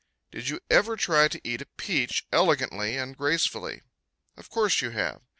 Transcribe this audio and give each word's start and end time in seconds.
Did 0.31 0.49
you 0.49 0.61
ever 0.67 0.95
try 0.95 1.27
to 1.27 1.39
eat 1.47 1.61
a 1.61 1.67
peach 1.77 2.25
elegantly 2.31 2.97
and 2.97 3.15
gracefully? 3.15 3.83
Of 4.35 4.49
course 4.49 4.81
you 4.81 4.89
have. 4.89 5.21